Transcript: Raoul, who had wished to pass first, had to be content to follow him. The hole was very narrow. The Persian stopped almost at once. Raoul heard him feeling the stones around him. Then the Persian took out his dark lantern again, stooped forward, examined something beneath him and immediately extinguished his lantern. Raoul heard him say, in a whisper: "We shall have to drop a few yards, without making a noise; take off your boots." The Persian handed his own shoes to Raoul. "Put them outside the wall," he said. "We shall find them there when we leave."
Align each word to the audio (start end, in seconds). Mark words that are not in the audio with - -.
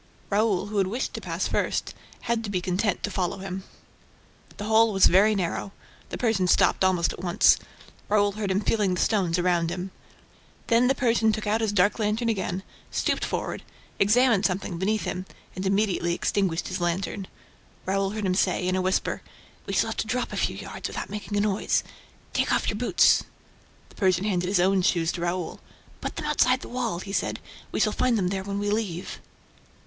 Raoul, 0.31 0.65
who 0.65 0.79
had 0.79 0.87
wished 0.87 1.13
to 1.13 1.21
pass 1.21 1.47
first, 1.47 1.93
had 2.21 2.43
to 2.43 2.49
be 2.49 2.59
content 2.59 3.03
to 3.03 3.11
follow 3.11 3.37
him. 3.37 3.61
The 4.57 4.63
hole 4.63 4.91
was 4.93 5.05
very 5.05 5.35
narrow. 5.35 5.73
The 6.09 6.17
Persian 6.17 6.47
stopped 6.47 6.83
almost 6.83 7.13
at 7.13 7.19
once. 7.21 7.57
Raoul 8.09 8.31
heard 8.31 8.49
him 8.49 8.61
feeling 8.61 8.95
the 8.95 8.99
stones 8.99 9.37
around 9.37 9.69
him. 9.69 9.91
Then 10.65 10.87
the 10.87 10.95
Persian 10.95 11.31
took 11.31 11.45
out 11.45 11.61
his 11.61 11.71
dark 11.71 11.99
lantern 11.99 12.29
again, 12.29 12.63
stooped 12.89 13.23
forward, 13.23 13.61
examined 13.99 14.43
something 14.43 14.79
beneath 14.79 15.03
him 15.03 15.27
and 15.55 15.67
immediately 15.67 16.15
extinguished 16.15 16.69
his 16.69 16.81
lantern. 16.81 17.27
Raoul 17.85 18.09
heard 18.09 18.25
him 18.25 18.33
say, 18.33 18.67
in 18.67 18.75
a 18.75 18.81
whisper: 18.81 19.21
"We 19.67 19.73
shall 19.73 19.89
have 19.91 19.97
to 19.97 20.07
drop 20.07 20.33
a 20.33 20.35
few 20.35 20.55
yards, 20.57 20.87
without 20.87 21.11
making 21.11 21.37
a 21.37 21.41
noise; 21.41 21.83
take 22.33 22.51
off 22.51 22.69
your 22.69 22.77
boots." 22.77 23.23
The 23.89 23.95
Persian 23.95 24.23
handed 24.23 24.47
his 24.47 24.59
own 24.59 24.81
shoes 24.81 25.11
to 25.11 25.21
Raoul. 25.21 25.59
"Put 25.99 26.15
them 26.15 26.25
outside 26.25 26.61
the 26.61 26.69
wall," 26.69 26.97
he 27.01 27.13
said. 27.13 27.39
"We 27.71 27.79
shall 27.79 27.93
find 27.93 28.17
them 28.17 28.29
there 28.29 28.41
when 28.43 28.57
we 28.57 28.71
leave." 28.71 29.19